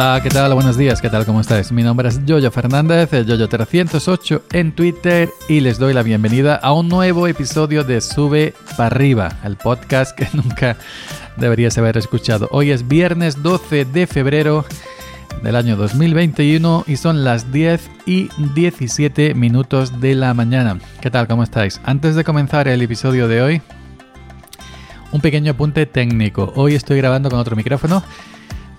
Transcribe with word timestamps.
Hola, 0.00 0.18
¿qué 0.22 0.30
tal? 0.30 0.54
Buenos 0.54 0.78
días, 0.78 1.02
¿qué 1.02 1.10
tal? 1.10 1.26
¿Cómo 1.26 1.42
estáis? 1.42 1.70
Mi 1.72 1.82
nombre 1.82 2.08
es 2.08 2.24
Yoyo 2.24 2.50
Fernández, 2.50 3.12
Yoyo308 3.12 4.42
en 4.52 4.72
Twitter 4.72 5.28
y 5.46 5.60
les 5.60 5.78
doy 5.78 5.92
la 5.92 6.02
bienvenida 6.02 6.56
a 6.56 6.72
un 6.72 6.88
nuevo 6.88 7.26
episodio 7.26 7.84
de 7.84 8.00
Sube 8.00 8.54
para 8.78 8.86
arriba, 8.86 9.28
el 9.44 9.56
podcast 9.56 10.16
que 10.16 10.26
nunca 10.32 10.78
deberías 11.36 11.76
haber 11.76 11.98
escuchado. 11.98 12.48
Hoy 12.50 12.70
es 12.70 12.88
viernes 12.88 13.42
12 13.42 13.84
de 13.84 14.06
febrero 14.06 14.64
del 15.42 15.54
año 15.54 15.76
2021 15.76 16.84
y 16.86 16.96
son 16.96 17.22
las 17.22 17.52
10 17.52 17.90
y 18.06 18.30
17 18.54 19.34
minutos 19.34 20.00
de 20.00 20.14
la 20.14 20.32
mañana. 20.32 20.78
¿Qué 21.02 21.10
tal? 21.10 21.28
¿Cómo 21.28 21.42
estáis? 21.42 21.78
Antes 21.84 22.14
de 22.14 22.24
comenzar 22.24 22.68
el 22.68 22.80
episodio 22.80 23.28
de 23.28 23.42
hoy, 23.42 23.62
un 25.12 25.20
pequeño 25.20 25.52
apunte 25.52 25.84
técnico. 25.84 26.54
Hoy 26.56 26.74
estoy 26.74 26.96
grabando 26.96 27.28
con 27.28 27.38
otro 27.38 27.54
micrófono 27.54 28.02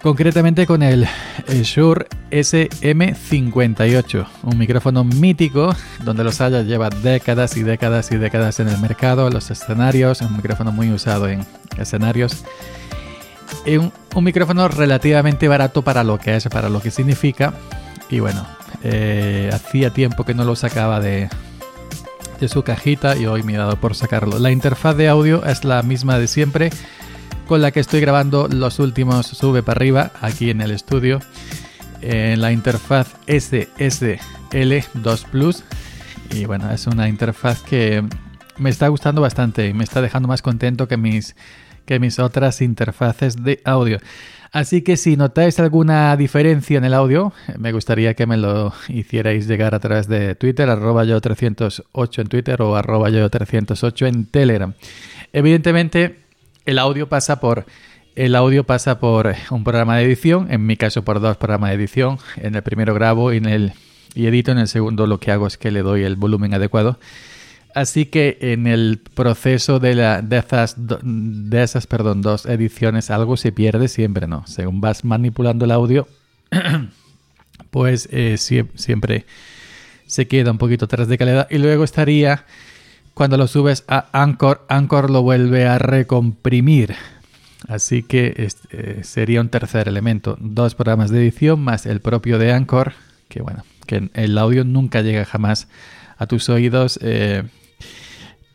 concretamente 0.01 0.65
con 0.65 0.81
el, 0.83 1.07
Shure 1.47 2.07
SM58, 2.31 4.27
un 4.43 4.57
micrófono 4.57 5.03
mítico 5.03 5.75
donde 6.03 6.23
los 6.23 6.41
haya 6.41 6.61
lleva 6.61 6.89
décadas 6.89 7.55
y 7.57 7.63
décadas 7.63 8.11
y 8.11 8.17
décadas 8.17 8.59
en 8.59 8.67
el 8.67 8.77
mercado, 8.79 9.29
los 9.29 9.51
escenarios, 9.51 10.21
un 10.21 10.35
micrófono 10.35 10.71
muy 10.71 10.91
usado 10.91 11.27
en 11.29 11.45
escenarios. 11.77 12.43
Y 13.65 13.77
un, 13.77 13.91
micrófono 14.23 14.67
relativamente 14.67 15.47
barato 15.47 15.83
para 15.83 16.03
lo 16.03 16.17
que 16.17 16.35
es, 16.35 16.47
para 16.47 16.69
lo 16.69 16.81
que 16.81 16.89
significa. 16.89 17.53
Y 18.09 18.19
bueno, 18.19 18.45
eh, 18.83 19.49
hacía 19.53 19.91
tiempo 19.91 20.25
que 20.25 20.33
no 20.33 20.43
lo 20.43 20.55
sacaba 20.55 20.99
de, 20.99 21.29
de 22.39 22.47
su 22.47 22.63
cajita 22.63 23.15
y 23.15 23.25
hoy 23.27 23.43
me 23.43 23.53
he 23.53 23.57
dado 23.57 23.77
por 23.77 23.95
sacarlo. 23.95 24.39
La 24.39 24.51
interfaz 24.51 24.97
de 24.97 25.07
audio 25.07 25.45
es 25.45 25.63
la 25.63 25.83
misma 25.83 26.17
de 26.17 26.27
siempre 26.27 26.71
con 27.47 27.61
la 27.61 27.71
que 27.71 27.79
estoy 27.79 28.01
grabando 28.01 28.47
los 28.47 28.79
últimos 28.79 29.27
sube 29.27 29.63
para 29.63 29.77
arriba 29.77 30.11
aquí 30.21 30.49
en 30.49 30.61
el 30.61 30.71
estudio 30.71 31.19
en 32.01 32.41
la 32.41 32.51
interfaz 32.51 33.15
SSL2 33.27 35.25
Plus. 35.29 35.63
Y 36.31 36.45
bueno 36.45 36.71
es 36.71 36.87
una 36.87 37.07
interfaz 37.07 37.61
que 37.61 38.03
me 38.57 38.69
está 38.69 38.87
gustando 38.87 39.21
bastante 39.21 39.67
y 39.67 39.73
me 39.73 39.83
está 39.83 40.01
dejando 40.01 40.27
más 40.27 40.41
contento 40.41 40.87
que 40.87 40.97
mis 40.97 41.35
que 41.85 41.99
mis 41.99 42.19
otras 42.19 42.61
interfaces 42.61 43.43
de 43.43 43.61
audio. 43.65 43.97
Así 44.51 44.81
que 44.81 44.97
si 44.97 45.17
notáis 45.17 45.59
alguna 45.59 46.15
diferencia 46.17 46.77
en 46.77 46.85
el 46.85 46.93
audio 46.93 47.33
me 47.57 47.71
gustaría 47.71 48.13
que 48.13 48.27
me 48.27 48.37
lo 48.37 48.73
hicierais 48.89 49.47
llegar 49.47 49.75
a 49.75 49.79
través 49.79 50.07
de 50.07 50.35
Twitter 50.35 50.69
arroba 50.69 51.03
yo 51.05 51.19
308 51.19 52.21
en 52.21 52.27
Twitter 52.27 52.61
o 52.61 52.75
arroba 52.75 53.09
yo 53.09 53.29
308 53.29 54.07
en 54.07 54.25
Telegram. 54.25 54.73
Evidentemente 55.33 56.20
el 56.65 56.79
audio 56.79 57.07
pasa 57.09 57.39
por 57.39 57.65
el 58.15 58.35
audio 58.35 58.65
pasa 58.65 58.99
por 58.99 59.33
un 59.51 59.63
programa 59.63 59.97
de 59.97 60.03
edición, 60.03 60.51
en 60.51 60.65
mi 60.65 60.75
caso 60.75 61.03
por 61.03 61.21
dos 61.21 61.37
programas 61.37 61.69
de 61.69 61.77
edición. 61.77 62.17
En 62.35 62.55
el 62.55 62.61
primero 62.61 62.93
grabo 62.93 63.31
y 63.31 63.37
en 63.37 63.45
el 63.45 63.73
y 64.13 64.25
edito, 64.25 64.51
en 64.51 64.57
el 64.57 64.67
segundo 64.67 65.07
lo 65.07 65.19
que 65.19 65.31
hago 65.31 65.47
es 65.47 65.57
que 65.57 65.71
le 65.71 65.81
doy 65.81 66.03
el 66.03 66.17
volumen 66.17 66.53
adecuado. 66.53 66.99
Así 67.73 68.05
que 68.05 68.37
en 68.41 68.67
el 68.67 68.99
proceso 69.13 69.79
de, 69.79 69.95
la, 69.95 70.21
de 70.21 70.39
esas, 70.39 70.75
de 70.77 71.63
esas 71.63 71.87
perdón, 71.87 72.21
dos 72.21 72.45
ediciones 72.45 73.09
algo 73.09 73.37
se 73.37 73.53
pierde 73.53 73.87
siempre, 73.87 74.27
¿no? 74.27 74.45
Según 74.45 74.81
vas 74.81 75.05
manipulando 75.05 75.63
el 75.63 75.71
audio, 75.71 76.07
pues 77.71 78.09
eh, 78.11 78.35
siempre 78.37 79.25
se 80.05 80.27
queda 80.27 80.51
un 80.51 80.57
poquito 80.57 80.83
atrás 80.83 81.07
de 81.07 81.17
calidad. 81.17 81.47
Y 81.49 81.59
luego 81.59 81.85
estaría 81.85 82.45
cuando 83.21 83.37
lo 83.37 83.45
subes 83.45 83.83
a 83.87 84.07
Anchor, 84.13 84.65
Anchor 84.67 85.11
lo 85.11 85.21
vuelve 85.21 85.67
a 85.67 85.77
recomprimir. 85.77 86.95
Así 87.67 88.01
que 88.01 88.49
eh, 88.71 89.01
sería 89.03 89.41
un 89.41 89.49
tercer 89.49 89.87
elemento. 89.87 90.37
Dos 90.39 90.73
programas 90.73 91.11
de 91.11 91.19
edición 91.19 91.59
más 91.59 91.85
el 91.85 92.01
propio 92.01 92.39
de 92.39 92.51
Anchor, 92.51 92.93
que 93.29 93.43
bueno, 93.43 93.63
que 93.85 94.09
el 94.15 94.35
audio 94.39 94.63
nunca 94.63 95.03
llega 95.03 95.23
jamás 95.23 95.67
a 96.17 96.25
tus 96.25 96.49
oídos 96.49 96.97
eh, 97.03 97.43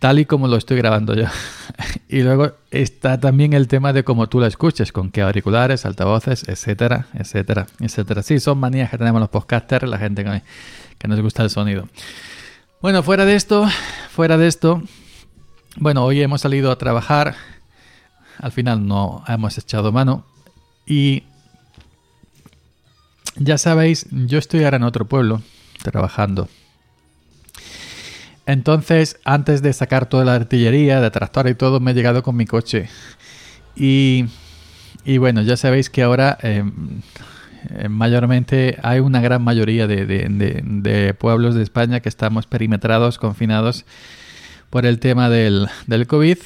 tal 0.01 0.19
y 0.19 0.25
como 0.25 0.49
lo 0.49 0.57
estoy 0.57 0.79
grabando 0.79 1.15
yo. 1.15 1.27
y 2.09 2.23
luego 2.23 2.55
está 2.73 3.21
también 3.21 3.53
el 3.53 3.69
tema 3.69 3.93
de 3.93 4.03
cómo 4.03 4.29
tú 4.29 4.41
lo 4.41 4.47
escuches, 4.47 4.91
con 4.91 5.13
qué 5.13 5.23
auriculares, 5.23 5.87
altavoces, 5.87 6.43
etcétera, 6.49 7.07
etcétera, 7.15 7.69
etcétera. 7.79 8.25
Sí, 8.25 8.41
son 8.41 8.59
manías 8.59 8.91
que 8.91 8.99
tenemos 8.99 9.21
los 9.21 9.31
podcasters, 9.31 9.89
la 9.89 9.99
gente 9.99 10.25
que 10.99 11.07
nos 11.07 11.21
gusta 11.21 11.45
el 11.45 11.51
sonido. 11.51 11.87
Bueno, 12.87 13.03
fuera 13.03 13.25
de 13.25 13.35
esto, 13.35 13.69
fuera 14.13 14.39
de 14.39 14.47
esto, 14.47 14.81
bueno, 15.75 16.05
hoy 16.05 16.23
hemos 16.23 16.43
salido 16.43 16.71
a 16.71 16.79
trabajar, 16.79 17.35
al 18.39 18.53
final 18.53 18.87
no 18.87 19.25
hemos 19.27 19.59
echado 19.59 19.91
mano 19.91 20.25
y 20.87 21.25
ya 23.35 23.59
sabéis, 23.59 24.07
yo 24.13 24.39
estoy 24.39 24.63
ahora 24.63 24.77
en 24.77 24.85
otro 24.85 25.05
pueblo 25.05 25.43
trabajando. 25.83 26.49
Entonces, 28.47 29.19
antes 29.25 29.63
de 29.63 29.73
sacar 29.73 30.09
toda 30.09 30.25
la 30.25 30.37
artillería, 30.37 31.01
de 31.01 31.11
tractor 31.11 31.49
y 31.49 31.57
todo, 31.57 31.81
me 31.81 31.91
he 31.91 31.95
llegado 31.95 32.23
con 32.23 32.37
mi 32.37 32.47
coche. 32.47 32.89
Y, 33.75 34.27
y 35.05 35.19
bueno, 35.19 35.43
ya 35.43 35.57
sabéis 35.57 35.91
que 35.91 36.05
ahora 36.05 36.39
em, 36.41 37.03
mayormente 37.89 38.79
hay 38.83 39.01
una 39.01 39.21
gran 39.21 39.43
mayoría 39.43 39.87
de, 39.87 41.17
pueblos 41.19 41.55
de 41.55 41.63
España 41.63 42.01
que 42.01 42.09
estamos 42.09 42.47
perimetrados, 42.47 43.19
confinados 43.19 43.85
por 44.71 44.87
el 44.87 44.99
tema 44.99 45.29
del, 45.31 45.69
del 45.87 46.07
COVID. 46.07 46.39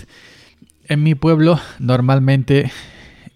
En 0.91 1.03
mi 1.05 1.15
pueblo 1.15 1.61
normalmente, 1.79 2.73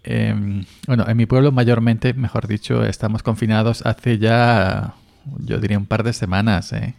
em, 0.03 0.65
bueno, 0.89 1.05
en 1.09 1.17
mi 1.17 1.25
pueblo 1.25 1.53
mayormente, 1.53 2.12
mejor 2.12 2.49
dicho, 2.49 2.84
estamos 2.84 3.23
confinados 3.23 3.87
hace 3.87 4.19
ya, 4.19 4.94
yo 5.39 5.59
diría, 5.59 5.78
un 5.78 5.87
par 5.87 6.03
de 6.03 6.12
semanas. 6.12 6.73
¿eh? 6.73 6.94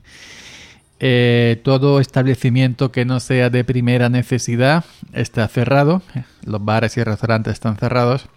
Eh, 1.02 1.60
todo 1.64 2.00
establecimiento 2.00 2.94
que 2.94 3.04
no 3.04 3.20
sea 3.20 3.50
de 3.50 3.66
primera 3.66 4.08
necesidad 4.08 4.86
está 5.12 5.46
cerrado. 5.50 6.02
Los 6.46 6.64
bares 6.64 6.96
y 6.96 7.04
restaurantes 7.04 7.54
están 7.54 7.76
cerrados. 7.76 8.30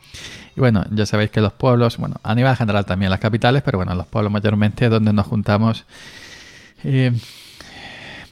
Y 0.59 0.61
bueno, 0.61 0.85
ya 0.91 1.07
sabéis 1.07 1.31
que 1.31 1.41
los 1.41 1.53
pueblos, 1.53 1.99
bueno, 1.99 2.17
a 2.25 2.35
nivel 2.35 2.57
general 2.57 2.85
también 2.85 3.13
las 3.13 3.21
capitales, 3.21 3.63
pero 3.63 3.79
bueno, 3.79 3.95
los 3.95 4.09
pueblos 4.09 4.33
mayormente 4.33 4.87
es 4.87 4.91
donde 4.91 5.13
nos 5.13 5.25
juntamos 5.25 5.85
eh, 6.83 7.13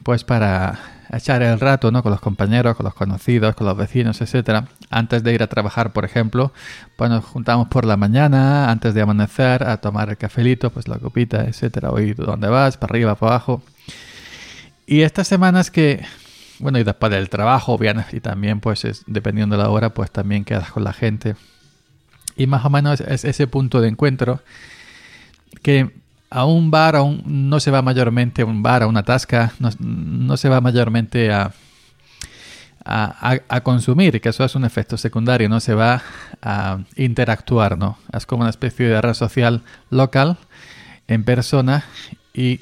pues 0.03 0.25
para 0.25 0.77
echar 1.13 1.41
el 1.41 1.57
rato, 1.57 1.89
¿no? 1.89 2.03
Con 2.03 2.11
los 2.11 2.19
compañeros, 2.19 2.75
con 2.75 2.83
los 2.83 2.93
conocidos, 2.93 3.55
con 3.55 3.65
los 3.65 3.77
vecinos, 3.77 4.19
etcétera. 4.19 4.65
Antes 4.89 5.23
de 5.23 5.35
ir 5.35 5.41
a 5.41 5.47
trabajar, 5.47 5.93
por 5.93 6.03
ejemplo, 6.03 6.51
pues 6.97 7.09
nos 7.09 7.23
juntamos 7.23 7.69
por 7.69 7.85
la 7.85 7.95
mañana, 7.95 8.69
antes 8.71 8.93
de 8.93 9.03
amanecer, 9.03 9.63
a 9.63 9.77
tomar 9.77 10.09
el 10.09 10.17
cafelito, 10.17 10.69
pues 10.69 10.89
la 10.89 10.99
copita, 10.99 11.45
etcétera. 11.45 11.91
Oye, 11.91 12.13
¿dónde 12.13 12.49
vas? 12.49 12.75
Para 12.75 12.91
arriba, 12.91 13.15
para 13.15 13.35
abajo. 13.35 13.63
Y 14.85 15.03
estas 15.03 15.29
semanas 15.29 15.71
que, 15.71 16.03
bueno, 16.59 16.77
y 16.77 16.83
después 16.83 17.09
del 17.09 17.29
trabajo, 17.29 17.77
bien, 17.77 18.03
y 18.11 18.19
también, 18.19 18.59
pues, 18.59 18.83
es, 18.83 19.05
dependiendo 19.07 19.55
de 19.55 19.63
la 19.63 19.69
hora, 19.69 19.93
pues 19.93 20.11
también 20.11 20.43
quedas 20.43 20.71
con 20.71 20.83
la 20.83 20.91
gente 20.91 21.37
y 22.37 22.47
más 22.47 22.63
o 22.65 22.69
menos 22.69 23.01
es 23.01 23.25
ese 23.25 23.47
punto 23.47 23.81
de 23.81 23.89
encuentro 23.89 24.41
que 25.61 25.91
a 26.29 26.45
un 26.45 26.71
bar 26.71 26.95
a 26.95 27.03
no 27.25 27.59
se 27.59 27.71
va 27.71 27.81
mayormente 27.81 28.41
a 28.41 28.45
un 28.45 28.61
bar, 28.61 28.83
a 28.83 28.87
una 28.87 29.03
tasca, 29.03 29.53
no, 29.59 30.37
se 30.37 30.49
va 30.49 30.61
mayormente 30.61 31.31
a, 31.31 31.51
a, 32.85 33.61
consumir, 33.61 34.21
que 34.21 34.29
eso 34.29 34.43
es 34.43 34.55
un 34.55 34.65
efecto 34.65 34.97
secundario, 34.97 35.49
no 35.49 35.59
se 35.59 35.73
va 35.73 36.01
a 36.41 36.79
interactuar, 36.95 37.77
¿no? 37.77 37.97
Es 38.13 38.25
como 38.25 38.41
una 38.41 38.49
especie 38.49 38.87
de 38.87 39.01
red 39.01 39.13
social 39.13 39.63
local 39.89 40.37
en 41.07 41.23
persona 41.23 41.85
y 42.33 42.61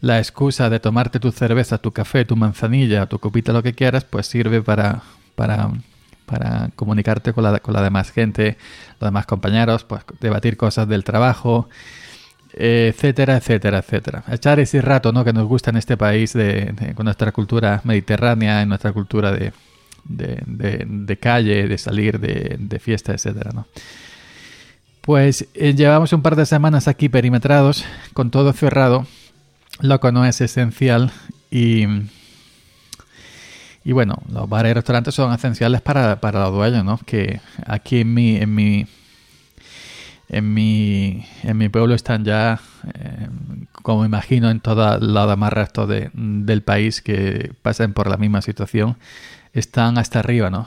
la 0.00 0.18
excusa 0.18 0.70
de 0.70 0.80
tomarte 0.80 1.20
tu 1.20 1.32
cerveza, 1.32 1.78
tu 1.78 1.92
café, 1.92 2.24
tu 2.24 2.36
manzanilla, 2.36 3.06
tu 3.06 3.18
copita, 3.18 3.52
lo 3.52 3.62
que 3.62 3.74
quieras, 3.74 4.04
pues 4.04 4.26
sirve 4.26 4.62
para, 4.62 5.02
para 5.34 5.70
para 6.26 6.70
comunicarte 6.76 7.32
con 7.32 7.44
la, 7.44 7.58
con 7.60 7.72
la 7.72 7.82
demás 7.82 8.10
gente, 8.10 8.58
los 9.00 9.08
demás 9.08 9.26
compañeros, 9.26 9.84
pues 9.84 10.02
debatir 10.20 10.56
cosas 10.56 10.88
del 10.88 11.04
trabajo, 11.04 11.68
etcétera, 12.52 13.36
etcétera, 13.36 13.78
etcétera. 13.78 14.24
Echar 14.30 14.58
ese 14.60 14.80
rato 14.80 15.12
¿no? 15.12 15.24
que 15.24 15.32
nos 15.32 15.46
gusta 15.46 15.70
en 15.70 15.76
este 15.76 15.96
país 15.96 16.32
de, 16.32 16.92
con 16.94 17.04
nuestra 17.04 17.32
cultura 17.32 17.80
mediterránea, 17.84 18.62
en 18.62 18.68
nuestra 18.68 18.92
cultura 18.92 19.30
de, 19.30 19.52
de, 20.04 21.18
calle, 21.18 21.68
de 21.68 21.78
salir, 21.78 22.18
de, 22.18 22.78
fiesta, 22.78 23.12
etcétera, 23.12 23.50
¿no? 23.52 23.66
Pues 25.00 25.46
eh, 25.54 25.74
llevamos 25.74 26.12
un 26.12 26.22
par 26.22 26.34
de 26.34 26.46
semanas 26.46 26.88
aquí 26.88 27.08
perimetrados, 27.08 27.84
con 28.12 28.32
todo 28.32 28.52
cerrado, 28.52 29.06
lo 29.80 30.00
que 30.00 30.10
no 30.10 30.24
es 30.24 30.40
esencial 30.40 31.12
y 31.48 31.86
y 33.86 33.92
bueno, 33.92 34.16
los 34.32 34.48
bares 34.48 34.72
y 34.72 34.74
restaurantes 34.74 35.14
son 35.14 35.32
esenciales 35.32 35.80
para, 35.80 36.20
para 36.20 36.40
los 36.40 36.52
dueños, 36.52 36.84
¿no? 36.84 36.98
Que 37.06 37.40
aquí 37.64 38.00
en 38.00 38.14
mi, 38.14 38.34
en 38.34 38.52
mi, 38.52 38.84
en 40.28 40.52
mi, 40.54 41.24
en 41.44 41.56
mi 41.56 41.68
pueblo 41.68 41.94
están 41.94 42.24
ya, 42.24 42.58
eh, 42.94 43.28
como 43.70 44.04
imagino 44.04 44.50
en 44.50 44.58
toda 44.58 44.98
la 44.98 45.28
demás 45.28 45.52
resto 45.52 45.86
de, 45.86 46.10
del 46.14 46.62
país 46.62 47.00
que 47.00 47.52
pasen 47.62 47.92
por 47.92 48.08
la 48.08 48.16
misma 48.16 48.42
situación, 48.42 48.96
están 49.52 49.98
hasta 49.98 50.18
arriba, 50.18 50.50
¿no? 50.50 50.66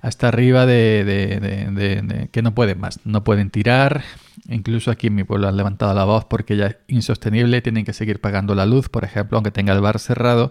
hasta 0.00 0.28
arriba 0.28 0.64
de, 0.64 2.28
que 2.32 2.40
no 2.40 2.54
pueden 2.54 2.80
más, 2.80 3.00
no 3.04 3.24
pueden 3.24 3.50
tirar. 3.50 4.04
Incluso 4.48 4.90
aquí 4.90 5.08
en 5.08 5.16
mi 5.16 5.24
pueblo 5.24 5.48
han 5.48 5.56
levantado 5.58 5.92
la 5.92 6.04
voz 6.04 6.24
porque 6.24 6.56
ya 6.56 6.66
es 6.68 6.76
insostenible, 6.88 7.60
tienen 7.60 7.84
que 7.84 7.92
seguir 7.92 8.22
pagando 8.22 8.54
la 8.54 8.64
luz, 8.64 8.88
por 8.88 9.04
ejemplo, 9.04 9.36
aunque 9.36 9.50
tenga 9.50 9.74
el 9.74 9.82
bar 9.82 9.98
cerrado. 9.98 10.50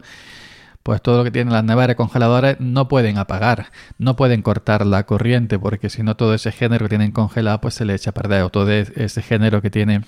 Pues 0.84 1.02
todo 1.02 1.20
lo 1.20 1.24
que 1.24 1.32
tienen 1.32 1.54
las 1.54 1.64
neveras 1.64 1.96
congeladoras 1.96 2.60
no 2.60 2.90
pueden 2.90 3.18
apagar, 3.18 3.72
no 3.98 4.18
pueden 4.18 4.42
cortar 4.42 4.86
la 4.86 5.06
corriente, 5.06 5.58
porque 5.58 5.90
si 5.90 6.04
no 6.04 6.18
todo 6.18 6.34
ese 6.34 6.52
género 6.52 6.86
que 6.86 6.90
tienen 6.90 7.14
congelado 7.14 7.62
pues 7.62 7.74
se 7.74 7.86
le 7.86 7.96
echa 7.96 8.10
a 8.10 8.14
perder, 8.14 8.44
o 8.44 8.50
todo 8.50 8.70
ese 8.70 9.22
género 9.22 9.62
que 9.62 9.70
tiene 9.70 10.02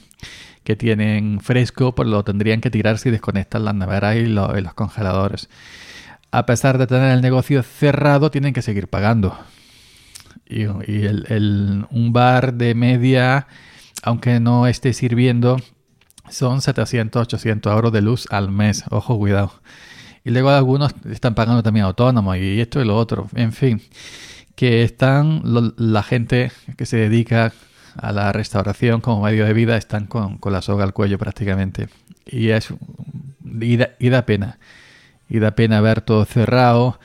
que 0.66 0.76
tienen 0.76 1.40
fresco, 1.40 1.96
pues 1.96 2.10
lo 2.10 2.26
tendrían 2.26 2.60
que 2.60 2.72
tirar 2.72 2.98
si 2.98 3.12
desconectan 3.12 3.64
las 3.64 3.76
neveras 3.76 4.18
y, 4.18 4.26
los 4.26 4.74
congeladores. 4.74 5.48
A 6.32 6.46
pesar 6.46 6.78
de 6.78 6.88
tener 6.88 7.12
el 7.12 7.22
negocio 7.22 7.64
cerrado, 7.64 8.32
tienen 8.32 8.54
que 8.54 8.64
seguir 8.64 8.90
pagando. 8.90 9.38
Y, 10.48 10.64
el, 10.64 11.86
un 11.92 12.12
bar 12.12 12.56
de 12.56 12.74
media, 12.74 13.48
aunque 14.02 14.40
no 14.40 14.68
esté 14.68 14.94
sirviendo, 14.94 15.58
son 16.30 16.62
700, 16.62 17.22
800 17.22 17.72
euros 17.72 17.94
de 17.94 18.02
luz 18.02 18.28
al 18.32 18.50
mes. 18.52 18.84
Ojo, 18.90 19.18
cuidado. 19.20 19.54
Y 20.26 20.32
luego 20.32 20.50
algunos 20.50 20.94
están 21.10 21.36
pagando 21.36 21.62
también 21.62 21.86
autónomos 21.86 22.36
y 22.38 22.60
esto 22.60 22.82
y 22.82 22.86
lo 22.86 22.98
otro. 22.98 23.30
En 23.36 23.54
fin, 23.54 23.80
que 24.56 24.82
están 24.84 25.44
la 25.78 26.02
gente 26.02 26.52
que 26.76 26.88
se 26.88 26.98
dedica 26.98 27.54
a 27.96 28.12
la 28.12 28.32
restauración 28.32 29.02
como 29.02 29.22
medio 29.22 29.46
de 29.46 29.54
vida 29.54 29.78
están 29.78 30.08
con, 30.08 30.40
la 30.44 30.64
soga 30.64 30.84
al 30.84 30.94
cuello 30.94 31.20
prácticamente. 31.20 31.90
Y, 32.26 32.50
es, 32.50 32.70
y, 33.62 33.78
da, 33.78 34.26
pena. 34.26 34.58
Y 35.30 35.38
da 35.38 35.52
pena 35.52 35.80
ver 35.80 36.02
todo 36.02 36.26
cerrado. 36.26 37.00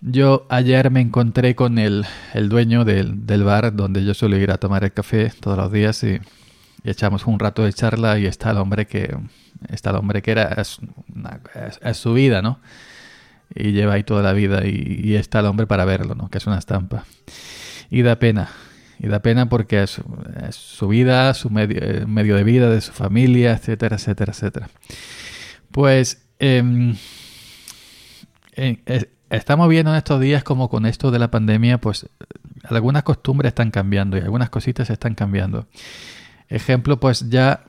Yo 0.00 0.46
ayer 0.48 0.92
me 0.92 1.00
encontré 1.00 1.56
con 1.56 1.76
el, 1.76 2.06
dueño 2.34 2.84
del, 2.84 3.44
bar 3.44 3.74
donde 3.74 4.04
yo 4.04 4.14
suelo 4.14 4.36
ir 4.36 4.52
a 4.52 4.58
tomar 4.58 4.84
el 4.84 4.92
café 4.92 5.32
todos 5.40 5.58
los 5.58 5.72
días 5.72 6.04
y, 6.04 6.20
echamos 6.84 7.26
un 7.26 7.38
rato 7.38 7.64
de 7.64 7.72
charla 7.72 8.18
y 8.18 8.26
está 8.26 8.50
el 8.50 8.58
hombre 8.58 8.86
que 8.86 9.16
está 9.68 9.90
el 9.90 9.96
hombre 9.96 10.22
que 10.22 10.30
era 10.30 10.56
es, 10.60 10.78
su 11.96 12.14
vida, 12.14 12.42
¿no? 12.42 12.60
Y 13.54 13.72
lleva 13.72 13.94
ahí 13.94 14.04
toda 14.04 14.22
la 14.22 14.32
vida 14.32 14.64
y, 14.66 15.00
y, 15.02 15.16
está 15.16 15.40
el 15.40 15.46
hombre 15.46 15.66
para 15.66 15.84
verlo, 15.84 16.14
¿no? 16.14 16.30
Que 16.30 16.38
es 16.38 16.46
una 16.46 16.58
estampa. 16.58 17.04
Y 17.90 18.02
da 18.02 18.18
pena, 18.18 18.48
y 19.02 19.08
da 19.08 19.20
pena 19.20 19.48
porque 19.48 19.82
es, 19.82 20.00
su 20.50 20.88
vida, 20.88 21.32
su 21.32 21.48
medio, 21.48 22.06
medio, 22.06 22.36
de 22.36 22.44
vida, 22.44 22.68
de 22.68 22.80
su 22.82 22.92
familia, 22.92 23.52
etcétera, 23.52 23.96
etcétera, 23.96 24.32
etcétera. 24.32 24.68
Pues 25.70 26.26
em, 26.38 26.96
estamos 29.30 29.68
viendo 29.68 29.90
en 29.90 29.96
estos 29.96 30.20
días 30.20 30.44
como 30.44 30.68
con 30.68 30.84
esto 30.84 31.10
de 31.10 31.18
la 31.18 31.30
pandemia, 31.30 31.78
pues 31.78 32.10
algunas 32.64 33.02
costumbres 33.02 33.50
están 33.50 33.70
cambiando 33.70 34.18
y 34.18 34.20
algunas 34.20 34.50
cositas 34.50 34.90
están 34.90 35.14
cambiando. 35.14 35.66
Ejemplo, 36.50 37.00
pues 37.00 37.30
ya 37.30 37.64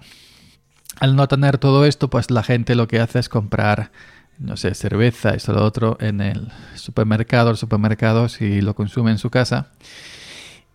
al 1.00 1.16
no 1.16 1.28
tener 1.28 1.58
todo 1.58 1.86
esto, 1.86 2.10
pues 2.10 2.30
la 2.30 2.44
gente 2.44 2.76
lo 2.76 2.88
que 2.88 3.00
hace 3.00 3.20
es 3.20 3.30
comprar, 3.30 3.92
no 4.38 4.58
sé, 4.58 4.74
cerveza, 4.76 5.32
esto, 5.32 5.54
lo 5.54 5.64
otro, 5.64 5.98
en 6.00 6.20
el 6.22 6.52
supermercado, 6.76 7.52
el 7.52 7.58
supermercado, 7.58 8.28
si 8.28 8.62
lo 8.62 8.76
consume 8.76 9.12
en 9.12 9.18
su 9.18 9.30
casa 9.30 9.68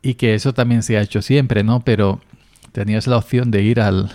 y 0.03 0.15
que 0.15 0.35
eso 0.35 0.55
también 0.55 0.83
se 0.83 0.97
ha 0.97 1.03
hecho 1.03 1.21
siempre, 1.21 1.65
¿no? 1.65 1.81
Pero 1.81 2.21
tenías 2.73 3.07
la 3.07 3.17
opción 3.17 3.51
de 3.51 3.63
ir 3.63 3.81
al, 3.81 4.11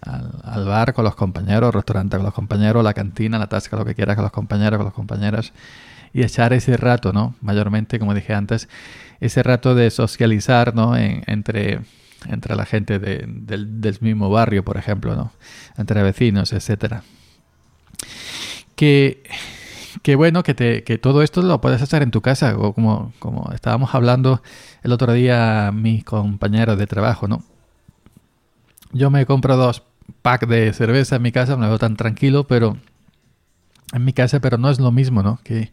al, 0.00 0.64
bar 0.64 0.94
con 0.94 1.04
los 1.04 1.14
compañeros, 1.14 1.68
al 1.68 1.72
restaurante 1.72 2.16
con 2.16 2.24
los 2.24 2.34
compañeros, 2.34 2.84
la 2.84 2.94
cantina, 2.94 3.38
la 3.38 3.48
tasca, 3.48 3.76
lo 3.76 3.84
que 3.84 3.94
quieras 3.94 4.16
con 4.16 4.24
los 4.24 4.32
compañeros, 4.32 4.76
con 4.76 4.84
las 4.84 4.94
compañeras 4.94 5.52
y 6.12 6.22
echar 6.22 6.52
ese 6.52 6.76
rato, 6.76 7.12
¿no? 7.12 7.34
Mayormente, 7.40 7.98
como 7.98 8.14
dije 8.14 8.34
antes, 8.34 8.68
ese 9.20 9.42
rato 9.42 9.74
de 9.74 9.90
socializar, 9.90 10.74
¿no? 10.74 10.96
entre, 10.96 11.80
entre 12.28 12.56
la 12.56 12.66
gente 12.66 12.98
del, 12.98 13.46
del, 13.46 13.98
mismo 14.00 14.30
barrio, 14.30 14.64
por 14.64 14.76
ejemplo, 14.76 15.14
¿no? 15.14 15.32
Entre 15.76 16.02
vecinos, 16.02 16.52
etcétera. 16.52 17.02
Que 18.76 19.22
que 20.02 20.16
bueno, 20.16 20.42
que, 20.42 20.54
te, 20.54 20.84
que 20.84 20.98
todo 20.98 21.22
esto 21.22 21.40
lo 21.40 21.60
puedes 21.60 21.80
hacer 21.80 22.02
en 22.02 22.10
tu 22.10 22.20
casa, 22.20 22.54
como, 22.54 23.12
como 23.18 23.50
estábamos 23.54 23.94
hablando 23.94 24.42
el 24.82 24.92
otro 24.92 25.12
día 25.14 25.70
mis 25.72 26.04
compañeros 26.04 26.78
de 26.78 26.86
trabajo, 26.86 27.28
¿no? 27.28 27.42
Yo 28.92 29.10
me 29.10 29.24
compro 29.26 29.56
dos 29.56 29.82
packs 30.22 30.48
de 30.48 30.72
cerveza 30.72 31.16
en 31.16 31.22
mi 31.22 31.32
casa, 31.32 31.56
me 31.56 31.66
veo 31.68 31.78
tan 31.78 31.96
tranquilo, 31.96 32.44
pero 32.46 32.76
en 33.92 34.04
mi 34.04 34.12
casa, 34.12 34.40
pero 34.40 34.58
no 34.58 34.68
es 34.68 34.78
lo 34.78 34.92
mismo, 34.92 35.22
¿no? 35.22 35.40
Que 35.42 35.72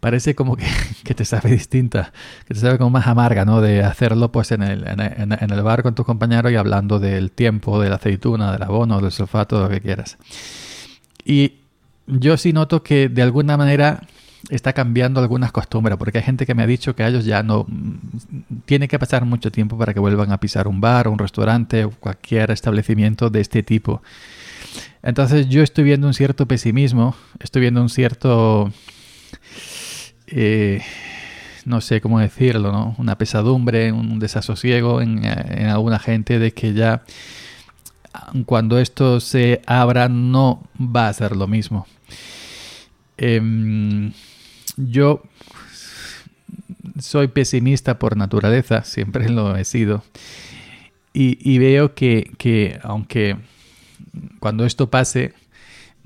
parece 0.00 0.34
como 0.34 0.56
que, 0.56 0.66
que, 1.04 1.14
te 1.14 1.24
sabe 1.24 1.50
distinta, 1.50 2.12
que 2.46 2.54
te 2.54 2.60
sabe 2.60 2.78
como 2.78 2.90
más 2.90 3.06
amarga, 3.06 3.44
¿no? 3.44 3.60
De 3.60 3.82
hacerlo 3.82 4.32
pues 4.32 4.52
en 4.52 4.62
el, 4.62 4.84
en, 4.86 5.64
bar 5.64 5.82
con 5.82 5.94
tus 5.94 6.06
compañeros 6.06 6.52
y 6.52 6.56
hablando 6.56 6.98
del 6.98 7.30
tiempo, 7.30 7.80
de 7.80 7.88
la 7.88 7.96
aceituna, 7.96 8.52
del 8.52 8.62
abono, 8.62 9.00
del 9.00 9.12
todo 9.12 9.62
lo 9.62 9.68
que 9.68 9.80
quieras. 9.80 10.18
Y 11.24 11.54
yo 12.06 12.36
sí 12.36 12.52
noto 12.52 12.82
que 12.82 13.08
de 13.08 13.22
alguna 13.22 13.56
manera 13.56 14.02
está 14.50 14.72
cambiando 14.72 15.20
algunas 15.20 15.50
costumbres, 15.50 15.96
porque 15.96 16.18
hay 16.18 16.24
gente 16.24 16.46
que 16.46 16.54
me 16.54 16.62
ha 16.62 16.66
dicho 16.66 16.94
que 16.94 17.02
a 17.02 17.08
ellos 17.08 17.24
ya 17.24 17.42
no 17.42 17.66
tiene 18.64 18.86
que 18.88 18.98
pasar 18.98 19.24
mucho 19.24 19.50
tiempo 19.50 19.76
para 19.76 19.92
que 19.92 20.00
vuelvan 20.00 20.30
a 20.30 20.38
pisar 20.38 20.68
un 20.68 20.80
bar, 20.80 21.08
un 21.08 21.18
restaurante 21.18 21.84
o 21.84 21.90
cualquier 21.90 22.50
establecimiento 22.50 23.28
de 23.30 23.40
este 23.40 23.62
tipo. 23.62 24.02
Entonces 25.02 25.48
yo 25.48 25.62
estoy 25.62 25.84
viendo 25.84 26.06
un 26.06 26.14
cierto 26.14 26.46
pesimismo, 26.46 27.16
estoy 27.40 27.62
viendo 27.62 27.80
un 27.80 27.88
cierto, 27.88 28.72
eh, 30.28 30.82
no 31.64 31.80
sé 31.80 32.00
cómo 32.00 32.20
decirlo, 32.20 32.72
¿no? 32.72 32.94
una 32.98 33.18
pesadumbre, 33.18 33.92
un 33.92 34.18
desasosiego 34.18 35.00
en, 35.00 35.24
en 35.24 35.66
alguna 35.66 35.98
gente 35.98 36.38
de 36.38 36.52
que 36.52 36.74
ya 36.74 37.02
cuando 38.44 38.78
esto 38.78 39.20
se 39.20 39.62
abra 39.66 40.08
no 40.08 40.62
va 40.78 41.08
a 41.08 41.12
ser 41.12 41.36
lo 41.36 41.46
mismo. 41.46 41.86
Em, 43.16 44.12
yo 44.76 45.22
soy 47.00 47.28
pesimista 47.28 47.98
por 47.98 48.16
naturaleza, 48.16 48.84
siempre 48.84 49.28
lo 49.28 49.56
he 49.56 49.64
sido. 49.64 50.02
Y, 51.18 51.56
veo 51.56 51.94
que, 51.94 52.78
aunque 52.82 53.38
cuando 54.38 54.66
esto 54.66 54.90
pase, 54.90 55.32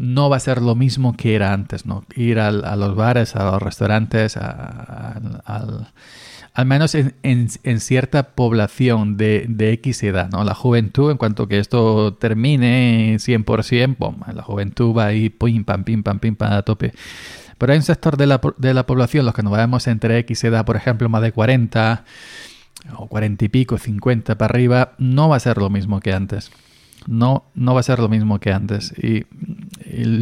no 0.00 0.30
va 0.30 0.38
a 0.38 0.40
ser 0.40 0.62
lo 0.62 0.74
mismo 0.74 1.14
que 1.14 1.34
era 1.34 1.52
antes, 1.52 1.84
¿no? 1.84 2.04
Ir 2.16 2.38
a 2.40 2.50
los 2.50 2.96
bares, 2.96 3.36
a 3.36 3.44
los 3.44 3.62
restaurantes, 3.62 4.36
al 4.38 5.92
al 6.52 6.66
menos 6.66 6.94
en, 6.94 7.80
cierta 7.80 8.34
población 8.34 9.16
de, 9.16 9.46
de, 9.48 9.72
X 9.74 10.02
edad, 10.02 10.30
¿no? 10.30 10.42
La 10.42 10.54
juventud, 10.54 11.10
en 11.10 11.16
cuanto 11.16 11.46
que 11.46 11.58
esto 11.58 12.14
termine 12.14 13.16
100%, 13.16 14.34
la 14.34 14.42
juventud 14.42 14.96
va 14.96 15.06
ahí, 15.06 15.30
pim, 15.30 15.64
pam, 15.64 15.84
pim, 15.84 16.02
pam, 16.02 16.18
pim, 16.18 16.34
pam, 16.34 16.52
a 16.52 16.62
tope. 16.62 16.92
Pero 17.56 17.72
hay 17.72 17.78
un 17.78 17.84
sector 17.84 18.16
de 18.16 18.26
la, 18.26 18.40
de 18.56 18.74
la 18.74 18.84
población, 18.84 19.26
los 19.26 19.34
que 19.34 19.42
nos 19.42 19.52
vemos 19.52 19.86
entre 19.86 20.18
X 20.18 20.42
edad, 20.44 20.64
por 20.64 20.76
ejemplo, 20.76 21.08
más 21.08 21.22
de 21.22 21.32
40 21.32 22.04
o 22.96 23.06
40 23.06 23.44
y 23.44 23.48
pico, 23.48 23.78
50 23.78 24.36
para 24.36 24.52
arriba, 24.52 24.92
no 24.98 25.28
va 25.28 25.36
a 25.36 25.40
ser 25.40 25.58
lo 25.58 25.70
mismo 25.70 26.00
que 26.00 26.12
antes. 26.12 26.50
No, 27.06 27.44
no 27.54 27.74
va 27.74 27.80
a 27.80 27.84
ser 27.84 27.98
lo 27.98 28.08
mismo 28.08 28.40
que 28.40 28.52
antes. 28.52 28.92
y 28.98 29.24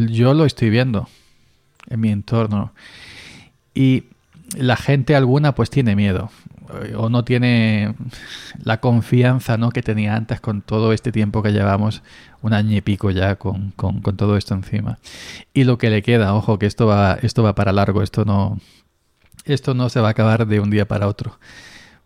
yo 0.09 0.33
lo 0.33 0.45
estoy 0.45 0.69
viendo 0.69 1.07
en 1.89 1.99
mi 1.99 2.09
entorno. 2.09 2.73
Y 3.73 4.05
la 4.57 4.75
gente 4.75 5.15
alguna 5.15 5.53
pues 5.53 5.69
tiene 5.69 5.95
miedo 5.95 6.31
o 6.95 7.09
no 7.09 7.23
tiene 7.23 7.95
la 8.63 8.79
confianza 8.79 9.57
¿no? 9.57 9.71
que 9.71 9.81
tenía 9.81 10.15
antes 10.15 10.39
con 10.39 10.61
todo 10.61 10.93
este 10.93 11.11
tiempo 11.11 11.41
que 11.41 11.51
llevamos, 11.51 12.03
un 12.41 12.53
año 12.53 12.75
y 12.75 12.81
pico 12.81 13.11
ya 13.11 13.35
con, 13.35 13.73
todo 14.15 14.37
esto 14.37 14.53
encima. 14.53 14.99
Y 15.53 15.63
lo 15.63 15.77
que 15.77 15.89
le 15.89 16.01
queda, 16.01 16.33
ojo, 16.35 16.59
que 16.59 16.65
esto 16.65 16.87
va, 16.87 17.17
esto 17.21 17.43
va 17.43 17.55
para 17.55 17.73
largo, 17.73 18.01
esto 18.01 18.23
no, 18.25 18.59
esto 19.45 19.73
no 19.73 19.89
se 19.89 19.99
va 19.99 20.09
a 20.09 20.11
acabar 20.11 20.47
de 20.47 20.59
un 20.59 20.69
día 20.69 20.87
para 20.87 21.07
otro. 21.07 21.39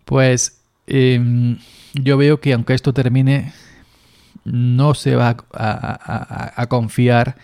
Pues 0.06 0.62
em, 0.88 1.58
yo 1.94 2.18
veo 2.18 2.40
que 2.40 2.54
aunque 2.54 2.74
esto 2.74 2.94
termine, 2.94 3.54
no 4.46 4.94
se 4.94 5.16
va 5.16 5.38
a 5.52 6.66
confiar 6.68 7.36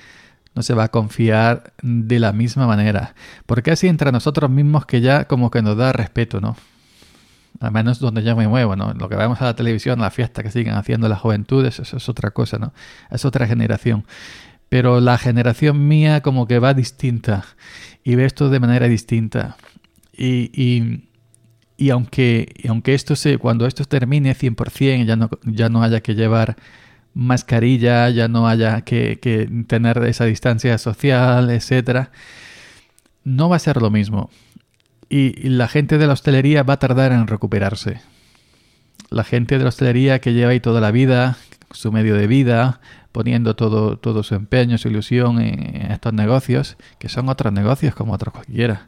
no 0.55 0.63
se 0.63 0.73
va 0.73 0.85
a 0.85 0.87
confiar 0.89 1.73
de 1.81 2.19
la 2.19 2.33
misma 2.33 2.67
manera. 2.67 3.15
Porque 3.45 3.71
así 3.71 3.87
entre 3.87 4.11
nosotros 4.11 4.49
mismos 4.49 4.85
que 4.85 5.01
ya 5.01 5.25
como 5.25 5.51
que 5.51 5.61
nos 5.61 5.77
da 5.77 5.93
respeto, 5.93 6.41
¿no? 6.41 6.57
Al 7.61 7.71
menos 7.71 7.99
donde 7.99 8.23
yo 8.23 8.35
me 8.35 8.47
muevo, 8.47 8.75
¿no? 8.75 8.93
Lo 8.93 9.09
que 9.09 9.15
vemos 9.15 9.41
a 9.41 9.45
la 9.45 9.55
televisión, 9.55 9.99
la 9.99 10.11
fiesta 10.11 10.43
que 10.43 10.51
siguen 10.51 10.75
haciendo 10.75 11.07
las 11.07 11.19
juventudes, 11.19 11.79
eso 11.79 11.97
es 11.97 12.09
otra 12.09 12.31
cosa, 12.31 12.57
¿no? 12.57 12.73
Es 13.09 13.25
otra 13.25 13.47
generación. 13.47 14.05
Pero 14.69 14.99
la 14.99 15.17
generación 15.17 15.87
mía 15.87 16.21
como 16.21 16.45
que 16.45 16.59
va 16.59 16.73
distinta 16.73 17.45
y 18.03 18.15
ve 18.15 18.25
esto 18.25 18.49
de 18.49 18.59
manera 18.59 18.87
distinta. 18.87 19.57
Y, 20.11 20.51
y, 21.77 21.89
aunque, 21.89 22.53
aunque 22.67 22.93
esto 22.93 23.15
se, 23.15 23.37
cuando 23.37 23.65
esto 23.65 23.85
termine 23.85 24.35
100%, 24.35 25.05
ya 25.05 25.15
no, 25.15 25.29
ya 25.43 25.69
no 25.69 25.81
haya 25.83 26.01
que 26.01 26.15
llevar 26.15 26.57
mascarilla, 27.13 28.09
ya 28.09 28.27
no 28.27 28.47
haya 28.47 28.81
que, 28.81 29.49
tener 29.67 29.97
esa 30.05 30.25
distancia 30.25 30.77
social, 30.77 31.49
etcétera, 31.49 32.11
no 33.23 33.49
va 33.49 33.57
a 33.57 33.59
ser 33.59 33.81
lo 33.81 33.89
mismo. 33.89 34.29
y 35.11 35.49
la 35.49 35.67
gente 35.67 35.97
de 35.97 36.05
la 36.05 36.13
hostelería 36.13 36.63
va 36.63 36.75
a 36.75 36.79
tardar 36.79 37.11
en 37.11 37.27
recuperarse. 37.27 38.01
La 39.09 39.23
gente 39.23 39.57
de 39.57 39.63
la 39.63 39.69
hostelería 39.69 40.19
que 40.19 40.33
lleva 40.33 40.51
ahí 40.51 40.59
toda 40.59 40.81
la 40.81 40.91
vida, 40.91 41.37
su 41.71 41.91
medio 41.91 42.15
de 42.15 42.27
vida, 42.27 42.79
poniendo 43.11 43.55
todo, 43.55 43.97
todo 43.97 44.23
su 44.23 44.35
empeño, 44.35 44.77
su 44.77 44.89
ilusión 44.89 45.41
en, 45.41 45.91
estos 45.91 46.13
negocios, 46.13 46.77
que 46.99 47.09
son 47.09 47.29
otros 47.29 47.53
negocios 47.53 47.95
como 47.95 48.13
otros 48.13 48.33
cualquiera. 48.33 48.87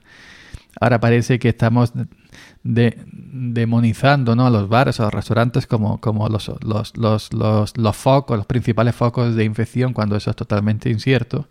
Ahora 0.80 1.00
parece 1.00 1.40
que 1.40 1.50
estamos 1.50 1.94
demonizando 2.63 4.36
¿no? 4.36 4.46
a 4.46 4.50
los 4.50 4.70
bares 4.70 5.00
o 5.00 5.03
los 5.03 5.13
restaurantes 5.13 5.65
como, 5.65 6.00
como 6.00 6.30
los, 6.30 6.51
los, 6.63 6.96
los, 6.98 7.32
los, 7.34 7.98
focos, 7.98 8.38
los 8.38 8.46
principales 8.46 8.96
focos 8.96 9.36
de 9.36 9.44
infección, 9.44 9.94
cuando 9.94 10.15
eso 10.15 10.30
es 10.30 10.36
totalmente 10.36 10.89
incierto. 10.89 11.48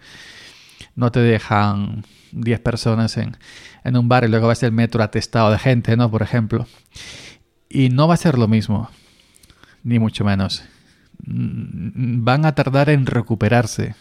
No 0.95 1.11
te 1.11 1.21
dejan 1.21 2.05
10 2.33 2.61
personas 2.61 3.17
en, 3.17 3.37
en 3.85 3.97
un 3.97 4.09
bar 4.09 4.25
y 4.25 4.29
luego 4.29 4.55
ser 4.55 4.69
el 4.69 4.73
metro 4.73 5.03
atestado 5.03 5.51
de 5.51 5.59
gente, 5.59 5.97
¿no? 5.97 6.11
Por 6.11 6.23
ejemplo. 6.23 6.67
Y 7.69 7.89
no 7.89 8.09
va 8.09 8.15
a 8.15 8.19
ser 8.19 8.39
lo 8.39 8.49
mismo, 8.49 8.91
ni 9.83 9.99
mucho 9.99 10.25
menos. 10.25 10.65
Mm, 11.25 12.25
van 12.25 12.45
a 12.45 12.55
tardar 12.55 12.89
en 12.91 13.07
recuperarse. 13.07 13.95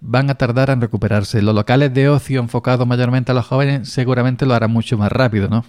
Van 0.00 0.30
a 0.30 0.34
tardar 0.34 0.70
en 0.70 0.80
recuperarse. 0.80 1.42
Los 1.42 1.54
locales 1.54 1.92
de 1.94 2.08
ocio 2.08 2.40
enfocados 2.40 2.86
mayormente 2.86 3.32
a 3.32 3.34
los 3.34 3.46
jóvenes 3.46 3.88
seguramente 3.88 4.46
lo 4.46 4.54
harán 4.54 4.70
mucho 4.70 4.98
más 4.98 5.10
rápido, 5.10 5.48
¿no? 5.48 5.64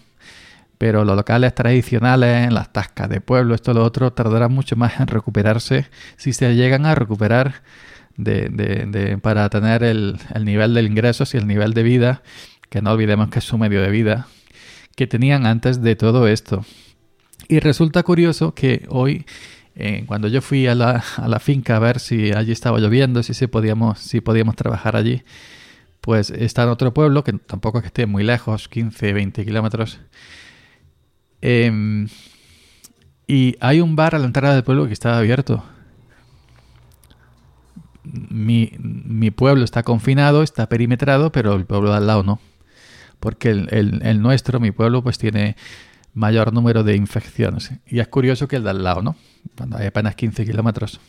Pero 0.77 1.05
los 1.05 1.15
locales 1.15 1.55
tradicionales, 1.55 2.51
las 2.51 2.71
tascas 2.71 3.09
de 3.09 3.19
pueblo, 3.21 3.55
esto 3.55 3.73
lo 3.73 3.83
otro, 3.83 4.13
tardarán 4.13 4.51
mucho 4.51 4.75
más 4.75 4.99
en 4.99 5.07
recuperarse 5.07 5.87
si 6.17 6.33
se 6.33 6.53
llegan 6.55 6.85
a 6.85 6.93
recuperar 6.93 7.63
de, 8.15 8.49
de, 8.49 9.17
para 9.17 9.49
tener 9.49 9.83
el, 9.83 10.19
el 10.33 10.45
nivel 10.45 10.73
de 10.73 10.83
ingresos 10.83 11.33
y 11.33 11.37
el 11.37 11.47
nivel 11.47 11.73
de 11.73 11.83
vida, 11.83 12.21
que 12.69 12.81
no 12.81 12.91
olvidemos 12.91 13.29
que 13.29 13.39
es 13.39 13.45
su 13.45 13.57
medio 13.57 13.81
de 13.81 13.89
vida, 13.89 14.27
que 14.95 15.07
tenían 15.07 15.45
antes 15.45 15.81
de 15.81 15.95
todo 15.95 16.27
esto. 16.27 16.65
Y 17.47 17.59
resulta 17.59 18.03
curioso 18.03 18.53
que 18.53 18.85
hoy 18.89 19.25
eh, 19.79 20.05
cuando 20.07 20.27
yo 20.27 20.41
fui 20.41 20.65
a 20.65 20.73
la, 20.73 21.03
a 21.17 21.27
la, 21.27 21.39
finca 21.39 21.75
a 21.75 21.79
ver 21.79 21.99
si 21.99 22.31
allí 22.31 22.51
estaba 22.51 22.79
lloviendo, 22.79 23.21
si, 23.21 23.35
si, 23.35 23.45
podíamos, 23.45 23.99
si 23.99 24.21
podíamos 24.21 24.55
trabajar 24.55 24.95
allí, 24.95 25.21
pues 26.01 26.31
está 26.31 26.63
en 26.63 26.69
otro 26.69 26.95
pueblo, 26.95 27.23
que 27.23 27.33
tampoco 27.33 27.77
es 27.77 27.83
que 27.83 27.87
esté 27.89 28.07
muy 28.07 28.23
lejos, 28.23 28.69
15, 28.69 29.13
20 29.13 29.45
kilómetros. 29.45 29.99
Em, 31.41 32.07
y 33.27 33.55
hay 33.59 33.79
un 33.79 33.95
bar 33.95 34.15
a 34.15 34.19
la 34.19 34.25
entrada 34.25 34.55
del 34.55 34.63
pueblo 34.63 34.87
que 34.87 34.93
está 34.93 35.15
abierto. 35.15 35.63
Mi, 38.03 38.71
mi, 38.79 39.29
pueblo 39.29 39.63
está 39.63 39.83
confinado, 39.83 40.41
está 40.41 40.67
perimetrado, 40.69 41.31
pero 41.31 41.53
el 41.53 41.65
pueblo 41.65 41.91
de 41.91 41.97
al 41.97 42.07
lado 42.07 42.23
no. 42.23 42.39
Porque 43.19 43.51
el, 43.51 43.67
el, 43.71 44.01
el 44.03 44.21
nuestro, 44.23 44.59
mi 44.59 44.71
pueblo, 44.71 45.03
pues 45.03 45.19
tiene 45.19 45.55
mayor 46.17 46.51
número 46.51 46.83
de 46.83 46.95
infecciones. 46.95 47.71
Y 47.85 47.99
es 47.99 48.07
curioso 48.07 48.47
que 48.47 48.55
el 48.55 48.63
de 48.63 48.71
al 48.71 48.83
lado, 48.83 49.01
¿no? 49.01 49.15
Cuando 49.55 49.77
hay 49.77 49.85
apenas 49.85 50.15
15 50.15 50.45
kilómetros. 50.45 50.99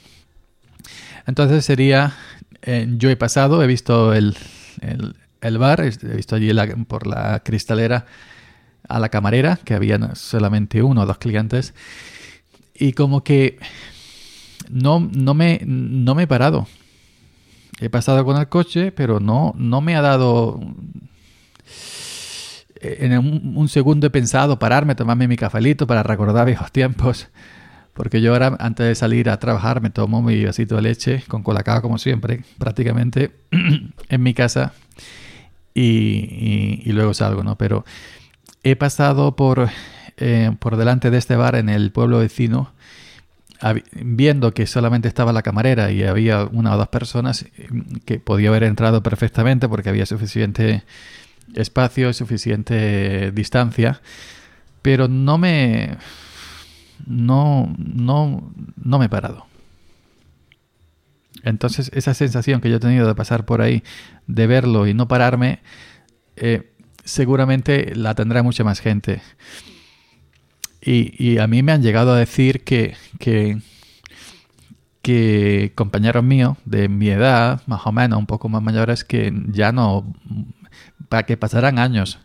Entonces 1.26 1.64
sería, 1.64 2.12
eh, 2.62 2.86
yo 2.98 3.08
he 3.08 3.16
pasado, 3.16 3.62
he 3.62 3.66
visto 3.66 4.12
el, 4.12 4.36
el, 5.40 5.58
bar, 5.58 5.80
he 5.80 6.16
visto 6.16 6.36
allí 6.36 6.50
por 6.86 7.06
la 7.06 7.40
cristalera 7.40 8.06
a 8.86 8.98
la 8.98 9.08
camarera, 9.08 9.58
que 9.64 9.74
había 9.74 10.14
solamente 10.14 10.82
uno 10.82 11.02
o 11.02 11.06
dos 11.06 11.18
clientes, 11.18 11.74
y 12.74 12.92
como 12.92 13.24
que 13.24 13.58
no, 14.70 15.00
no, 15.00 15.34
me, 15.34 15.60
no 15.64 16.14
me 16.14 16.24
he 16.24 16.26
parado. 16.26 16.66
He 17.80 17.90
pasado 17.90 18.24
con 18.24 18.36
el 18.36 18.48
coche, 18.48 18.92
pero 18.92 19.20
no, 19.20 19.54
no 19.56 19.80
me 19.80 19.96
ha 19.96 20.02
dado 20.02 20.60
en 22.80 23.18
un, 23.56 23.68
segundo 23.68 24.06
he 24.06 24.11
pensado 24.11 24.58
pararme, 24.58 24.94
tomarme 24.94 25.28
mi 25.28 25.37
cafelito 25.37 25.87
para 25.87 26.02
recordar 26.02 26.47
viejos 26.47 26.73
tiempos. 26.73 27.28
Porque 27.94 28.20
yo 28.20 28.32
ahora, 28.32 28.56
antes 28.61 28.87
de 28.87 28.94
salir 28.94 29.28
a 29.28 29.38
trabajar, 29.38 29.80
me 29.80 29.90
tomo 29.90 30.23
mi 30.23 30.44
vasito 30.44 30.76
de 30.76 30.82
leche 30.82 31.25
con 31.26 31.42
colacao, 31.42 31.82
como 31.82 31.99
siempre, 31.99 32.44
prácticamente 32.58 33.32
en 34.08 34.23
mi 34.23 34.35
casa. 34.35 34.73
Y, 35.75 36.90
luego 36.92 37.14
salgo, 37.14 37.42
¿no? 37.42 37.56
Pero 37.56 37.85
he 38.62 38.76
pasado 38.76 39.37
por, 39.37 39.68
eh, 40.16 40.50
por 40.58 40.76
delante 40.76 41.11
de 41.11 41.18
este 41.18 41.37
bar 41.37 41.56
en 41.56 41.68
el 41.68 41.92
pueblo 41.92 42.18
vecino, 42.18 42.73
viendo 43.92 44.54
que 44.54 44.66
solamente 44.66 45.08
estaba 45.08 45.32
la 45.32 45.42
camarera 45.42 45.90
y 45.90 46.04
había 46.04 46.44
una 46.44 46.75
o 46.75 46.78
dos 46.78 46.88
personas 46.88 47.47
que 48.04 48.20
podía 48.20 48.49
haber 48.50 48.62
entrado 48.62 49.02
perfectamente 49.02 49.68
porque 49.68 49.88
había 49.88 50.06
suficiente 50.06 50.85
espacio, 51.55 52.12
suficiente 52.12 53.31
distancia, 53.33 54.00
pero 54.83 55.09
no 55.09 55.38
me 55.38 55.97
no 57.07 57.75
no 57.78 58.52
no 58.76 58.99
me 58.99 59.07
he 59.07 59.09
parado. 59.09 59.47
Entonces 61.43 61.90
esa 61.95 62.14
sensación 62.14 62.61
que 62.61 62.71
yo 62.71 62.76
he 62.76 62.81
tenido 62.81 63.07
de 63.07 63.14
pasar 63.14 63.45
por 63.45 63.62
ahí, 63.62 63.83
de 64.26 64.47
verlo 64.47 64.87
y 64.87 64.95
no 64.95 65.09
pararme, 65.09 65.61
eh, 66.37 66.73
seguramente 67.05 67.95
la 67.95 68.14
tendrá 68.14 68.43
mucha 68.43 68.64
más 68.64 68.81
gente. 68.81 69.21
Y, 70.81 71.38
a 71.38 71.47
mí 71.47 71.62
me 71.62 71.73
han 71.73 71.83
llegado 71.83 72.12
a 72.12 72.19
decir 72.19 72.64
que, 72.64 72.95
que, 73.19 73.59
que 75.02 75.73
compañeros 75.75 76.25
míos 76.25 76.57
de 76.64 76.88
mi 76.88 77.09
edad, 77.11 77.61
más 77.67 77.87
o 77.87 77.93
menos, 77.93 78.19
un 78.19 78.26
poco 78.26 78.49
más 78.49 78.62
mayores, 78.62 79.05
que 79.05 79.33
ya 79.49 79.73
no 79.73 80.14
para 81.08 81.24
que 81.24 81.36
pasarán 81.36 81.78
años, 81.78 82.18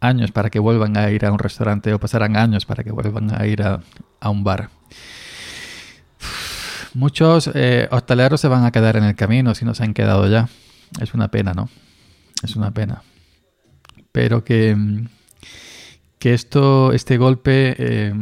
años 0.00 0.30
para 0.30 0.50
que 0.50 0.58
vuelvan 0.58 0.96
a 0.96 1.10
ir 1.10 1.24
a 1.24 1.32
un 1.32 1.38
restaurante 1.38 1.92
o 1.92 1.98
pasarán 1.98 2.36
años 2.36 2.66
para 2.66 2.84
que 2.84 2.92
vuelvan 2.92 3.34
a 3.34 3.46
ir 3.46 3.62
a, 3.62 3.80
un 4.28 4.44
bar. 4.44 4.70
Muchos 6.94 7.50
eh, 7.54 7.88
hosteleros 7.90 8.40
se 8.40 8.48
van 8.48 8.64
a 8.64 8.70
quedar 8.70 8.96
en 8.96 9.04
el 9.04 9.16
camino 9.16 9.54
si 9.54 9.64
no 9.64 9.74
se 9.74 9.84
han 9.84 9.94
quedado 9.94 10.28
ya. 10.28 10.48
Es 11.00 11.12
una 11.12 11.28
pena, 11.28 11.52
¿no? 11.52 11.68
Es 12.42 12.56
una 12.56 12.70
pena. 12.70 13.02
Pero 14.12 14.44
que, 14.44 14.76
que 16.18 16.34
esto, 16.34 16.92
este 16.92 17.18
golpe 17.18 17.74
eh, 17.76 18.14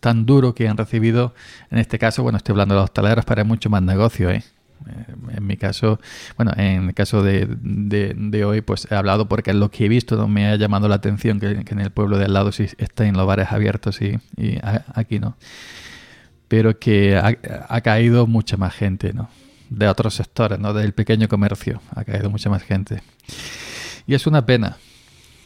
tan 0.00 0.26
duro 0.26 0.54
que 0.54 0.68
han 0.68 0.76
recibido, 0.76 1.34
en 1.70 1.78
este 1.78 1.98
caso, 1.98 2.22
bueno, 2.22 2.36
estoy 2.36 2.52
hablando 2.52 2.74
de 2.74 2.80
los 2.80 2.90
hosteleros, 2.90 3.24
para 3.24 3.44
mucho 3.44 3.70
más 3.70 3.82
negocio, 3.82 4.30
¿eh? 4.30 4.44
Eh, 4.86 5.36
en 5.36 5.46
mi 5.46 5.56
caso, 5.56 6.00
bueno, 6.36 6.52
en 6.56 6.88
el 6.88 6.94
caso 6.94 7.22
de, 7.22 7.46
de, 7.48 8.44
hoy, 8.44 8.60
pues 8.60 8.86
he 8.90 8.94
hablado 8.94 9.28
porque 9.28 9.52
lo 9.52 9.70
que 9.70 9.86
he 9.86 9.88
visto, 9.88 10.28
me 10.28 10.48
ha 10.48 10.56
llamado 10.56 10.88
la 10.88 10.96
atención 10.96 11.40
que, 11.40 11.50
en 11.50 11.80
el 11.80 11.90
pueblo 11.90 12.18
de 12.18 12.26
al 12.26 12.32
lado 12.32 12.52
sí 12.52 12.66
están 12.78 13.14
los 13.14 13.26
bares 13.26 13.52
abiertos 13.52 14.00
y, 14.00 14.18
y 14.36 14.58
aquí 14.94 15.18
no. 15.18 15.36
Pero 16.48 16.78
que 16.78 17.16
ha, 17.16 17.80
caído 17.82 18.26
mucha 18.26 18.56
más 18.56 18.74
gente, 18.74 19.12
¿no? 19.12 19.28
De 19.68 19.86
otros 19.86 20.14
sectores, 20.14 20.58
¿no? 20.58 20.72
Del 20.72 20.94
pequeño 20.94 21.28
comercio 21.28 21.82
ha 21.94 22.04
caído 22.04 22.30
mucha 22.30 22.48
más 22.48 22.62
gente. 22.62 23.02
Y 24.06 24.14
es 24.14 24.26
una 24.26 24.46
pena, 24.46 24.78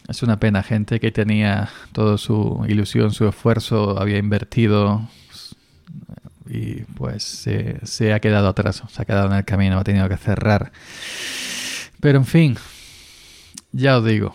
es 0.08 0.22
una 0.22 0.38
pena, 0.38 0.62
gente 0.62 1.00
que 1.00 1.10
tenía 1.10 1.70
toda 1.92 2.18
su 2.18 2.64
ilusión, 2.68 3.12
su 3.12 3.26
esfuerzo, 3.26 4.00
había 4.00 4.18
invertido 4.18 5.08
y 6.48 6.82
pues 6.82 7.22
se, 7.22 8.12
ha 8.12 8.20
quedado 8.20 8.48
atrás, 8.48 8.82
se 8.88 9.02
ha 9.02 9.04
quedado 9.04 9.26
en 9.28 9.34
el 9.34 9.44
camino, 9.44 9.78
ha 9.78 9.84
tenido 9.84 10.08
que 10.08 10.16
cerrar. 10.16 10.72
Pero 12.00 12.18
en 12.18 12.24
fin, 12.24 12.56
ya 13.72 13.98
os 13.98 14.04
digo, 14.04 14.34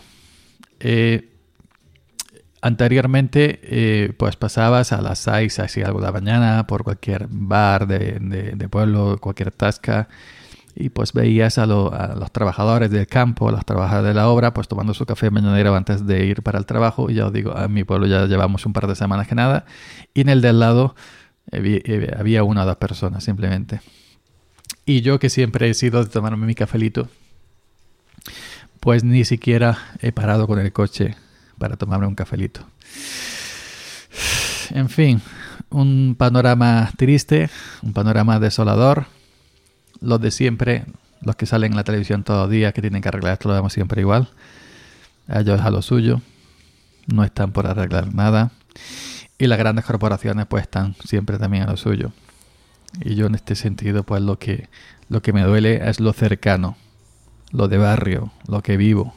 eh, 0.80 1.28
anteriormente 2.62 3.60
eh, 3.62 4.12
pues 4.16 4.36
pasabas 4.36 4.92
a 4.92 5.02
las 5.02 5.18
6, 5.20 5.58
así 5.58 5.82
algo 5.82 6.00
de 6.00 6.06
la 6.06 6.12
mañana 6.12 6.66
por 6.66 6.84
cualquier 6.84 7.26
bar 7.30 7.86
de, 7.86 8.18
de, 8.20 8.68
pueblo, 8.68 9.18
cualquier 9.20 9.52
tasca 9.52 10.08
y 10.74 10.90
pues 10.90 11.12
veías 11.12 11.58
a, 11.58 11.64
a, 11.64 11.66
los 11.66 12.32
trabajadores 12.32 12.90
del 12.90 13.08
campo, 13.08 13.48
a 13.48 13.52
los 13.52 13.64
trabajadores 13.64 14.08
de 14.08 14.14
la 14.14 14.28
obra, 14.28 14.54
pues 14.54 14.68
tomando 14.68 14.94
su 14.94 15.04
café 15.06 15.28
mañanero 15.28 15.74
antes 15.74 16.06
de 16.06 16.24
ir 16.24 16.42
para 16.42 16.58
el 16.58 16.66
trabajo. 16.66 17.10
Y 17.10 17.14
ya 17.14 17.26
os 17.26 17.32
digo, 17.32 17.52
en 17.58 17.72
mi 17.72 17.82
pueblo 17.82 18.06
ya 18.06 18.26
llevamos 18.26 18.64
un 18.64 18.72
par 18.72 18.86
de 18.86 18.94
semanas 18.94 19.26
que 19.26 19.34
nada. 19.34 19.64
Y 20.14 20.20
en 20.20 20.28
el 20.28 20.40
del 20.40 20.60
lado, 20.60 20.94
había 21.50 22.44
una 22.44 22.62
o 22.62 22.66
dos 22.66 22.76
personas 22.76 23.24
simplemente. 23.24 23.80
Y 24.84 25.02
yo 25.02 25.18
que 25.18 25.30
siempre 25.30 25.68
he 25.68 25.74
sido 25.74 26.02
de 26.02 26.10
tomarme 26.10 26.46
mi 26.46 26.54
cafelito, 26.54 27.08
pues 28.80 29.04
ni 29.04 29.24
siquiera 29.24 29.78
he 30.00 30.12
parado 30.12 30.46
con 30.46 30.58
el 30.58 30.72
coche 30.72 31.16
para 31.58 31.76
tomarme 31.76 32.06
un 32.06 32.14
cafelito. 32.14 32.66
En 34.70 34.90
fin, 34.90 35.22
un 35.70 36.14
panorama 36.18 36.90
triste, 36.98 37.48
un 37.82 37.94
panorama 37.94 38.38
desolador. 38.38 39.06
Los 40.02 40.20
de 40.20 40.30
siempre, 40.30 40.84
los 41.22 41.36
que 41.36 41.46
salen 41.46 41.72
en 41.72 41.76
la 41.76 41.84
televisión 41.84 42.22
todos 42.22 42.42
los 42.42 42.50
días, 42.50 42.74
que 42.74 42.82
tienen 42.82 43.00
que 43.00 43.08
arreglar 43.08 43.32
esto, 43.32 43.48
lo 43.48 43.54
vemos 43.54 43.72
siempre 43.72 44.02
igual. 44.02 44.28
ellos 45.26 45.60
a 45.62 45.70
lo 45.70 45.80
suyo. 45.80 46.20
No 47.06 47.24
están 47.24 47.52
por 47.52 47.66
arreglar 47.66 48.14
nada. 48.14 48.50
Y 49.38 49.46
las 49.46 49.58
grandes 49.58 49.84
corporaciones 49.84 50.46
pues 50.46 50.62
están 50.62 50.94
siempre 51.04 51.38
también 51.38 51.64
a 51.64 51.70
lo 51.70 51.76
suyo. 51.76 52.12
Y 53.00 53.14
yo 53.14 53.26
en 53.26 53.34
este 53.34 53.54
sentido 53.54 54.02
pues 54.02 54.22
lo 54.22 54.38
que, 54.38 54.68
lo 55.08 55.22
que 55.22 55.32
me 55.32 55.42
duele 55.42 55.88
es 55.88 56.00
lo 56.00 56.12
cercano, 56.12 56.76
lo 57.52 57.68
de 57.68 57.78
barrio, 57.78 58.32
lo 58.48 58.62
que 58.62 58.76
vivo. 58.76 59.14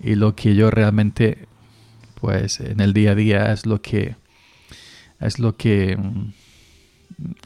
y 0.00 0.14
lo 0.14 0.34
que 0.34 0.54
yo 0.54 0.70
realmente, 0.70 1.48
pues 2.20 2.60
en 2.60 2.80
el 2.80 2.92
día 2.92 3.12
a 3.12 3.14
día 3.14 3.52
es 3.52 3.66
lo 3.66 3.80
que 3.80 4.16
es 5.20 5.38
lo 5.38 5.56
que 5.56 5.96
mm, 5.96 6.32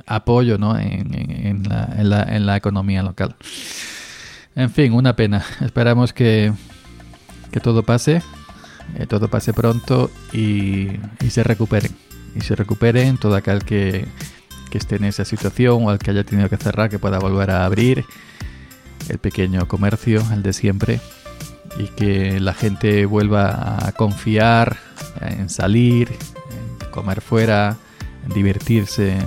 apoyo 0.07 0.59
¿no? 0.59 0.79
en, 0.79 1.63
la, 1.69 1.89
en, 1.97 2.11
la, 2.11 2.23
en 2.23 2.47
la 2.47 2.57
economía 2.57 3.03
local. 3.03 3.37
En 4.57 4.71
fin, 4.71 4.93
una 4.93 5.15
pena. 5.15 5.45
Esperamos 5.61 6.13
que, 6.13 6.53
que 7.53 7.61
todo 7.61 7.83
pase, 7.83 8.23
eh, 8.97 9.07
todo 9.07 9.29
pase 9.29 9.53
pronto 9.53 10.11
y, 10.33 10.89
y, 11.21 11.31
se 11.31 11.43
recuperen. 11.43 11.93
Y 12.35 12.43
se 12.43 12.55
recuperen 12.55 13.19
todo 13.19 13.35
aquel 13.35 13.65
que, 13.65 14.07
que 14.71 14.79
esté 14.79 14.97
en 14.97 15.05
esa 15.05 15.25
situación 15.25 15.85
o 15.85 15.91
al 15.91 15.99
que 15.99 16.11
haya 16.11 16.25
tenido 16.25 16.49
que 16.49 16.57
cerrar, 16.57 16.91
que 16.91 16.99
pueda 16.99 17.19
volver 17.19 17.51
a 17.51 17.65
abrir 17.65 18.05
el 19.09 19.19
pequeño 19.19 19.67
comercio, 19.67 20.23
el 20.33 20.43
de 20.43 20.53
siempre, 20.53 21.01
y 21.79 21.87
que 21.89 22.41
la 22.41 22.55
gente 22.55 23.07
vuelva 23.07 23.87
a 23.87 23.93
confiar 23.93 24.77
en 25.21 25.49
salir, 25.49 26.09
en 26.11 26.91
comer 26.91 27.21
fuera, 27.21 27.77
divertirse, 28.35 29.19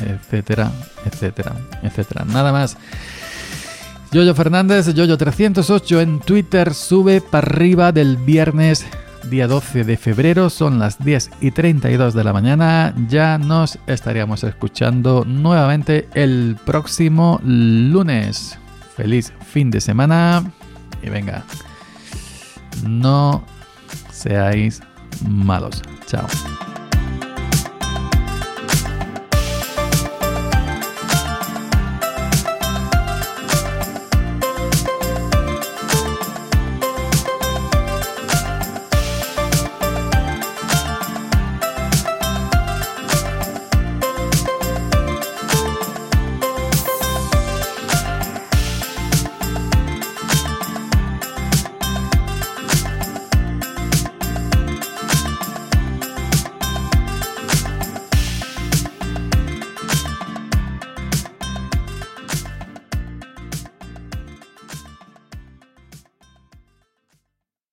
etcétera, 0.00 0.72
etcétera, 1.04 1.52
etcétera. 1.82 2.24
Nada 2.24 2.52
más. 2.52 2.76
Yoyo 4.12 4.34
Fernández, 4.34 4.88
Yoyo308 4.88 6.00
en 6.02 6.20
Twitter, 6.20 6.74
sube 6.74 7.22
para 7.22 7.46
arriba 7.46 7.92
del 7.92 8.18
viernes 8.18 8.84
día 9.30 9.46
12 9.46 9.84
de 9.84 9.96
febrero, 9.96 10.50
son 10.50 10.78
las 10.78 11.02
10 11.02 11.30
y 11.40 11.50
32 11.50 12.12
de 12.12 12.22
la 12.22 12.34
mañana. 12.34 12.94
Ya 13.08 13.38
nos 13.38 13.78
estaríamos 13.86 14.44
escuchando 14.44 15.24
nuevamente 15.24 16.08
el 16.12 16.58
próximo 16.66 17.40
lunes. 17.42 18.58
Feliz 18.96 19.32
fin 19.50 19.70
de 19.70 19.80
semana 19.80 20.44
y 21.02 21.08
venga, 21.08 21.44
no 22.86 23.42
seáis 24.10 24.82
malos. 25.26 25.80
Chao. 26.06 26.26